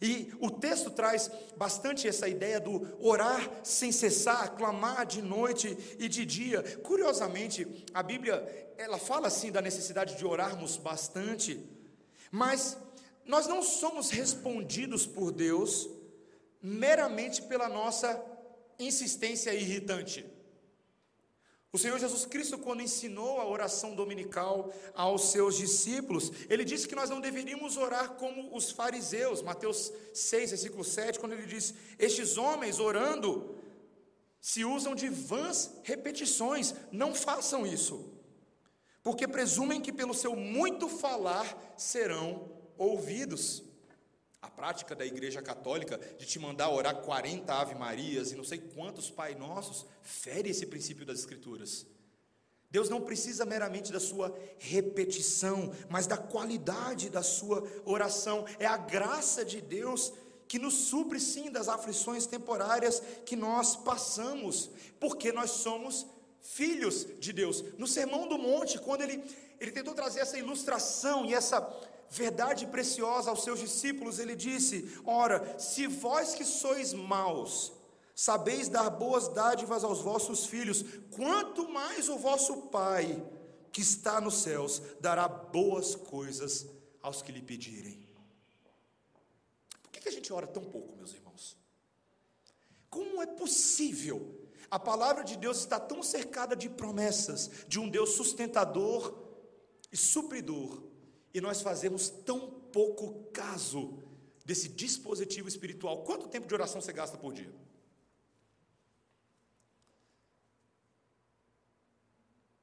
[0.00, 6.08] E o texto traz bastante essa ideia do orar sem cessar, clamar de noite e
[6.08, 6.62] de dia.
[6.82, 11.64] Curiosamente, a Bíblia, ela fala assim da necessidade de orarmos bastante,
[12.30, 12.76] mas
[13.24, 15.88] nós não somos respondidos por Deus
[16.60, 18.20] meramente pela nossa
[18.78, 20.24] insistência irritante.
[21.74, 26.94] O Senhor Jesus Cristo, quando ensinou a oração dominical aos seus discípulos, ele disse que
[26.94, 32.36] nós não deveríamos orar como os fariseus, Mateus 6, versículo 7, quando ele diz: Estes
[32.38, 33.56] homens orando
[34.40, 38.08] se usam de vãs repetições, não façam isso,
[39.02, 43.64] porque presumem que pelo seu muito falar serão ouvidos
[44.44, 48.58] a prática da Igreja Católica de te mandar orar 40 Ave Marias e não sei
[48.58, 51.86] quantos Pai Nossos, fere esse princípio das Escrituras.
[52.70, 58.44] Deus não precisa meramente da sua repetição, mas da qualidade da sua oração.
[58.58, 60.12] É a graça de Deus
[60.46, 66.06] que nos supre sim das aflições temporárias que nós passamos, porque nós somos
[66.42, 67.64] filhos de Deus.
[67.78, 69.24] No Sermão do Monte, quando ele,
[69.58, 71.62] ele tentou trazer essa ilustração e essa
[72.10, 77.72] verdade preciosa aos seus discípulos, ele disse: Ora, se vós que sois maus,
[78.14, 83.22] sabeis dar boas dádivas aos vossos filhos, quanto mais o vosso Pai,
[83.72, 86.66] que está nos céus, dará boas coisas
[87.02, 88.08] aos que lhe pedirem.
[89.82, 91.56] Por que a gente ora tão pouco, meus irmãos?
[92.88, 94.40] Como é possível?
[94.70, 99.12] A palavra de Deus está tão cercada de promessas, de um Deus sustentador
[99.90, 100.82] e supridor,
[101.34, 104.00] e nós fazemos tão pouco caso
[104.44, 106.04] desse dispositivo espiritual.
[106.04, 107.52] Quanto tempo de oração você gasta por dia?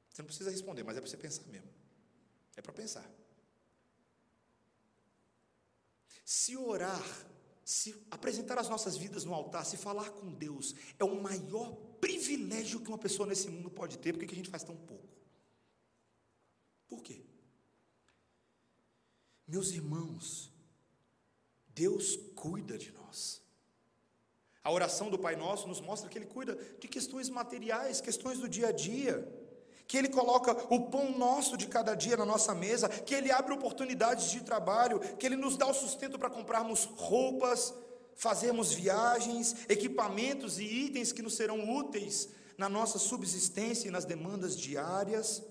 [0.08, 1.68] Você não precisa responder, mas é para você pensar mesmo.
[2.56, 3.08] É para pensar.
[6.24, 7.02] Se orar,
[7.64, 12.80] se apresentar as nossas vidas no altar, se falar com Deus, é o maior privilégio
[12.80, 14.12] que uma pessoa nesse mundo pode ter.
[14.12, 15.08] Por que a gente faz tão pouco?
[16.88, 17.31] Por quê?
[19.52, 20.50] Meus irmãos,
[21.74, 23.42] Deus cuida de nós.
[24.64, 28.48] A oração do Pai Nosso nos mostra que Ele cuida de questões materiais, questões do
[28.48, 29.30] dia a dia,
[29.86, 33.52] que Ele coloca o pão nosso de cada dia na nossa mesa, que Ele abre
[33.52, 37.74] oportunidades de trabalho, que Ele nos dá o sustento para comprarmos roupas,
[38.14, 44.56] fazermos viagens, equipamentos e itens que nos serão úteis na nossa subsistência e nas demandas
[44.56, 45.42] diárias.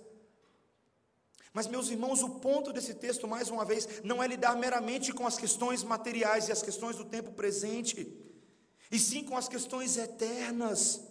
[1.54, 5.28] Mas, meus irmãos, o ponto desse texto, mais uma vez, não é lidar meramente com
[5.28, 8.08] as questões materiais e as questões do tempo presente,
[8.90, 11.02] e sim com as questões eternas.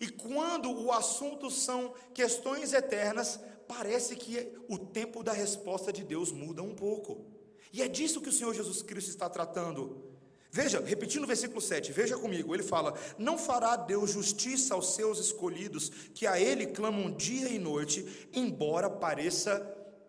[0.00, 6.30] E quando o assunto são questões eternas, parece que o tempo da resposta de Deus
[6.30, 7.24] muda um pouco.
[7.72, 10.15] E é disso que o Senhor Jesus Cristo está tratando.
[10.56, 15.18] Veja, repetindo o versículo 7, veja comigo, ele fala: Não fará Deus justiça aos seus
[15.18, 19.52] escolhidos, que a ele clamam dia e noite, embora pareça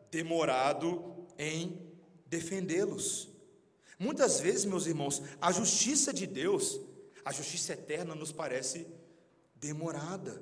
[0.10, 1.78] demorado em
[2.28, 3.28] defendê-los.
[4.00, 6.80] Muitas vezes, meus irmãos, a justiça de Deus,
[7.26, 8.88] a justiça eterna, nos parece
[9.54, 10.42] demorada.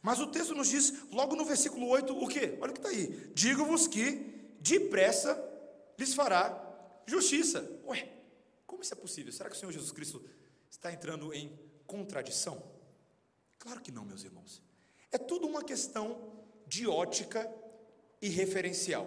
[0.00, 2.56] Mas o texto nos diz, logo no versículo 8, o que?
[2.62, 5.38] Olha o que está aí: Digo-vos que depressa
[5.98, 6.62] lhes fará
[7.06, 7.70] justiça.
[7.84, 8.08] Ué,
[8.66, 9.32] como isso é possível?
[9.32, 10.24] Será que o Senhor Jesus Cristo
[10.70, 12.62] está entrando em contradição?
[13.58, 14.62] Claro que não, meus irmãos.
[15.10, 17.50] É tudo uma questão de ótica
[18.20, 19.06] e referencial.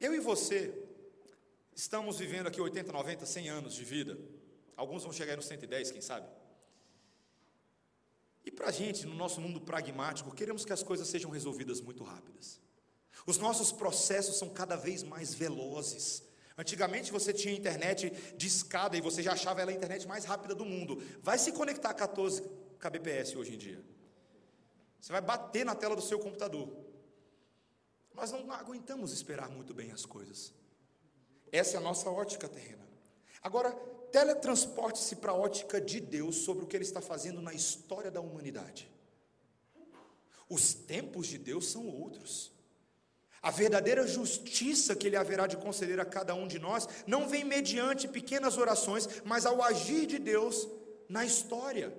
[0.00, 0.86] Eu e você
[1.74, 4.18] estamos vivendo aqui 80, 90, 100 anos de vida.
[4.76, 6.28] Alguns vão chegar nos 110, quem sabe?
[8.44, 12.04] E para a gente, no nosso mundo pragmático, queremos que as coisas sejam resolvidas muito
[12.04, 12.60] rápidas.
[13.26, 16.22] Os nossos processos são cada vez mais velozes,
[16.58, 20.54] Antigamente você tinha internet de escada e você já achava ela a internet mais rápida
[20.54, 21.02] do mundo.
[21.22, 22.42] Vai se conectar a 14
[22.78, 23.84] kbps hoje em dia.
[24.98, 26.74] Você vai bater na tela do seu computador.
[28.14, 30.54] Nós não aguentamos esperar muito bem as coisas.
[31.52, 32.88] Essa é a nossa ótica terrena.
[33.42, 33.70] Agora,
[34.10, 38.20] teletransporte-se para a ótica de Deus sobre o que Ele está fazendo na história da
[38.20, 38.90] humanidade.
[40.48, 42.50] Os tempos de Deus são outros.
[43.46, 47.44] A verdadeira justiça que Ele haverá de conceder a cada um de nós não vem
[47.44, 50.68] mediante pequenas orações, mas ao agir de Deus
[51.08, 51.96] na história.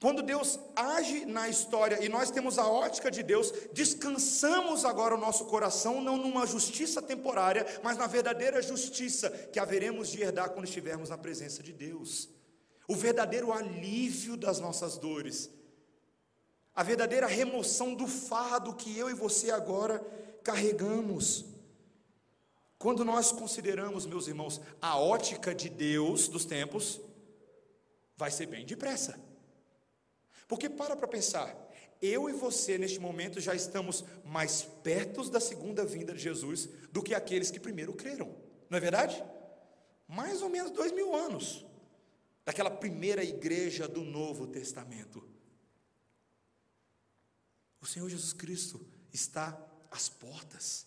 [0.00, 5.20] Quando Deus age na história e nós temos a ótica de Deus, descansamos agora o
[5.20, 10.64] nosso coração não numa justiça temporária, mas na verdadeira justiça que haveremos de herdar quando
[10.64, 12.30] estivermos na presença de Deus.
[12.88, 15.50] O verdadeiro alívio das nossas dores,
[16.78, 19.98] a verdadeira remoção do fardo que eu e você agora
[20.44, 21.44] carregamos.
[22.78, 27.00] Quando nós consideramos, meus irmãos, a ótica de Deus dos tempos,
[28.16, 29.18] vai ser bem depressa.
[30.46, 31.52] Porque para para pensar,
[32.00, 37.02] eu e você neste momento já estamos mais perto da segunda vinda de Jesus do
[37.02, 38.32] que aqueles que primeiro creram,
[38.70, 39.20] não é verdade?
[40.06, 41.66] Mais ou menos dois mil anos,
[42.44, 45.37] daquela primeira igreja do Novo Testamento.
[47.80, 49.58] O Senhor Jesus Cristo está
[49.90, 50.86] às portas.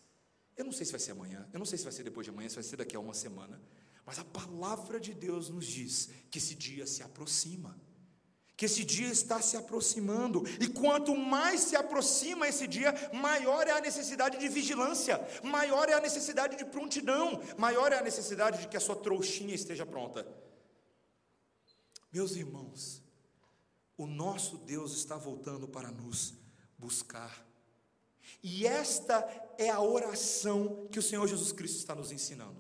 [0.56, 2.32] Eu não sei se vai ser amanhã, eu não sei se vai ser depois de
[2.32, 3.62] amanhã, se vai ser daqui a uma semana,
[4.06, 7.80] mas a palavra de Deus nos diz que esse dia se aproxima
[8.62, 13.72] que esse dia está se aproximando, e quanto mais se aproxima esse dia, maior é
[13.72, 18.68] a necessidade de vigilância, maior é a necessidade de prontidão, maior é a necessidade de
[18.68, 20.28] que a sua trouxinha esteja pronta.
[22.14, 23.02] Meus irmãos,
[23.98, 26.36] o nosso Deus está voltando para nos
[26.82, 27.46] buscar,
[28.44, 29.28] e esta
[29.58, 32.60] é a oração que o Senhor Jesus Cristo está nos ensinando.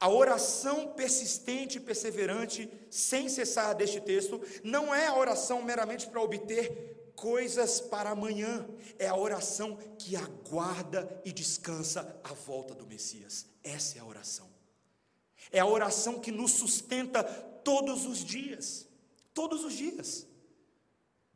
[0.00, 6.20] A oração persistente e perseverante, sem cessar deste texto, não é a oração meramente para
[6.20, 8.68] obter coisas para amanhã,
[8.98, 13.46] é a oração que aguarda e descansa a volta do Messias.
[13.62, 14.48] Essa é a oração.
[15.52, 18.86] É a oração que nos sustenta todos os dias,
[19.32, 20.26] todos os dias,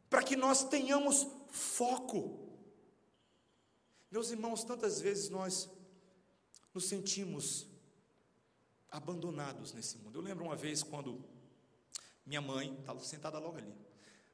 [0.09, 2.48] para que nós tenhamos foco.
[4.11, 5.68] Meus irmãos, tantas vezes nós
[6.74, 7.66] nos sentimos
[8.90, 10.18] abandonados nesse mundo.
[10.18, 11.24] Eu lembro uma vez quando
[12.26, 13.74] minha mãe estava sentada logo ali,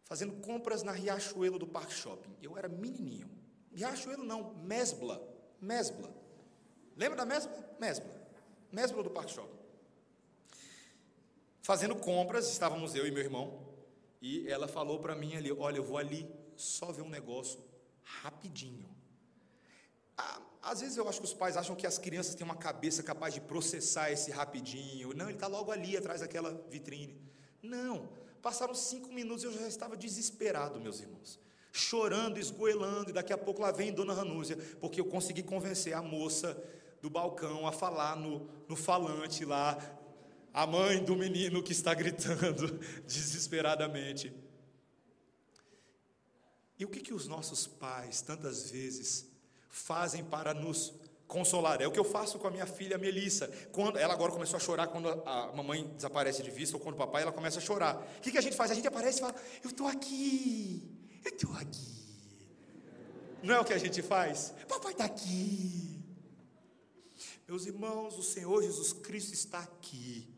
[0.05, 2.35] fazendo compras na Riachuelo do Parque Shopping.
[2.43, 3.31] Eu era menininho.
[3.73, 5.23] Riachuelo não, Mesbla.
[5.61, 6.11] Mesbla.
[6.97, 7.77] Lembra da Mesbla?
[7.79, 8.29] Mesbla.
[8.73, 9.59] Mesbla do Parque Shopping.
[11.63, 13.67] Fazendo compras, estávamos eu e meu irmão,
[14.23, 16.27] e ela falou para mim ali: Olha, eu vou ali
[16.57, 17.61] só ver um negócio
[18.03, 18.89] rapidinho.
[20.17, 23.03] Ah, às vezes eu acho que os pais acham que as crianças têm uma cabeça
[23.03, 25.15] capaz de processar esse rapidinho.
[25.15, 27.21] Não, ele está logo ali atrás daquela vitrine.
[27.63, 28.09] Não,
[28.43, 31.39] passaram cinco minutos e eu já estava desesperado, meus irmãos.
[31.73, 36.01] Chorando, esgoelando, e daqui a pouco lá vem Dona Ranúzia, porque eu consegui convencer a
[36.01, 36.57] moça
[37.03, 39.79] do balcão a falar no, no falante lá,
[40.55, 44.35] a mãe do menino que está gritando desesperadamente.
[46.79, 49.27] E o que, que os nossos pais, tantas vezes,
[49.69, 50.93] fazem para nos
[51.27, 51.81] consolar.
[51.83, 53.49] É o que eu faço com a minha filha Melissa.
[53.73, 56.99] Quando ela agora começou a chorar quando a mamãe desaparece de vista ou quando o
[56.99, 57.97] papai ela começa a chorar.
[58.19, 58.71] O que, que a gente faz?
[58.71, 60.83] A gente aparece e fala: "Eu estou aqui.
[61.25, 61.97] Eu estou aqui".
[63.43, 64.55] Não é o que a gente faz?
[64.69, 66.01] Papai está aqui.
[67.47, 70.36] Meus irmãos, o Senhor Jesus Cristo está aqui.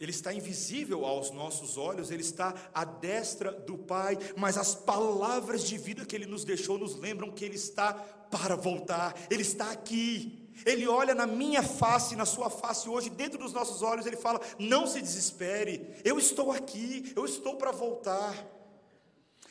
[0.00, 5.64] Ele está invisível aos nossos olhos, ele está à destra do Pai, mas as palavras
[5.64, 9.70] de vida que ele nos deixou nos lembram que ele está para voltar, ele está
[9.70, 10.46] aqui.
[10.64, 14.40] Ele olha na minha face, na sua face hoje, dentro dos nossos olhos, ele fala:
[14.58, 18.34] Não se desespere, eu estou aqui, eu estou para voltar.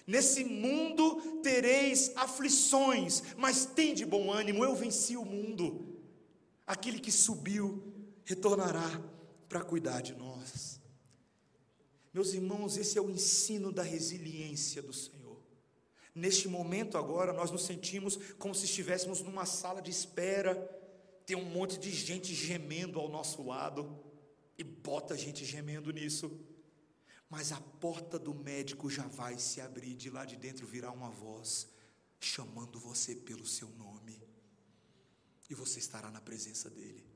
[0.06, 5.98] Nesse mundo tereis aflições, mas tem de bom ânimo, eu venci o mundo.
[6.66, 7.84] Aquele que subiu
[8.26, 9.17] retornará
[9.48, 10.80] para cuidar de nós.
[12.14, 15.42] Meus irmãos, esse é o ensino da resiliência do Senhor.
[16.14, 20.56] Neste momento agora, nós nos sentimos como se estivéssemos numa sala de espera,
[21.26, 24.04] tem um monte de gente gemendo ao nosso lado,
[24.58, 26.40] e bota a gente gemendo nisso.
[27.30, 31.10] Mas a porta do médico já vai se abrir, de lá de dentro virá uma
[31.10, 31.68] voz
[32.20, 34.20] chamando você pelo seu nome,
[35.50, 37.07] e você estará na presença dele.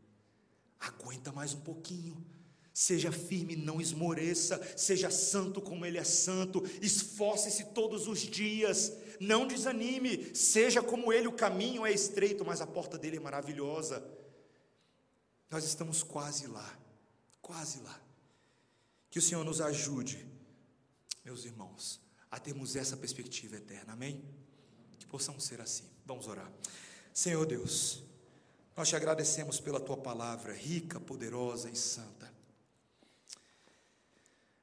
[0.82, 2.26] Aguenta mais um pouquinho.
[2.74, 9.46] Seja firme, não esmoreça, seja santo como Ele é santo, esforce-se todos os dias, não
[9.46, 14.04] desanime, seja como Ele, o caminho é estreito, mas a porta dele é maravilhosa.
[15.50, 16.80] Nós estamos quase lá,
[17.42, 18.02] quase lá.
[19.10, 20.26] Que o Senhor nos ajude,
[21.26, 22.00] meus irmãos,
[22.32, 24.24] a termos essa perspectiva eterna, amém?
[24.98, 25.84] Que possamos ser assim.
[26.06, 26.50] Vamos orar.
[27.14, 28.02] Senhor Deus,
[28.76, 32.32] nós te agradecemos pela tua palavra rica, poderosa e santa.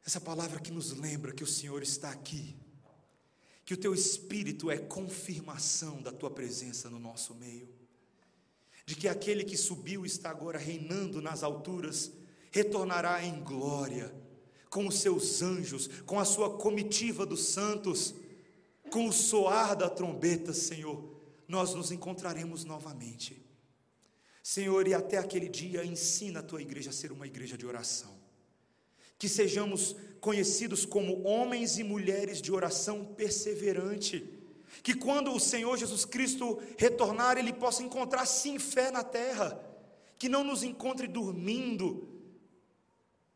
[0.04, 2.56] Essa palavra que nos lembra que o Senhor está aqui,
[3.64, 7.68] que o teu espírito é confirmação da tua presença no nosso meio,
[8.86, 12.10] de que aquele que subiu está agora reinando nas alturas,
[12.50, 14.10] retornará em glória,
[14.70, 18.14] com os seus anjos, com a sua comitiva dos santos,
[18.90, 23.47] com o soar da trombeta, Senhor, nós nos encontraremos novamente.
[24.48, 28.16] Senhor, e até aquele dia, ensina a tua igreja a ser uma igreja de oração
[29.18, 34.26] que sejamos conhecidos como homens e mulheres de oração perseverante,
[34.82, 39.60] que quando o Senhor Jesus Cristo retornar, Ele possa encontrar sim fé na terra,
[40.18, 42.08] que não nos encontre dormindo,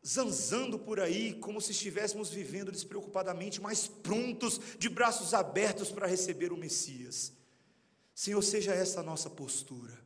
[0.06, 6.54] zanzando por aí, como se estivéssemos vivendo despreocupadamente, mas prontos, de braços abertos para receber
[6.54, 7.34] o Messias.
[8.14, 10.01] Senhor, seja essa a nossa postura.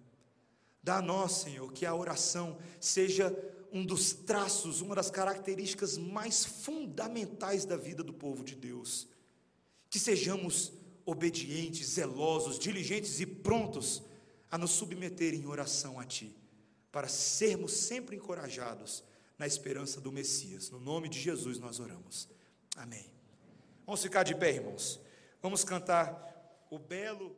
[0.86, 3.36] Dá a nós, Senhor, que a oração seja
[3.72, 9.08] um dos traços, uma das características mais fundamentais da vida do povo de Deus.
[9.90, 10.72] Que sejamos
[11.04, 14.00] obedientes, zelosos, diligentes e prontos
[14.48, 16.32] a nos submeter em oração a Ti,
[16.92, 19.02] para sermos sempre encorajados
[19.36, 20.70] na esperança do Messias.
[20.70, 22.28] No nome de Jesus nós oramos.
[22.76, 23.10] Amém.
[23.84, 25.00] Vamos ficar de pé, irmãos.
[25.42, 27.36] Vamos cantar o belo.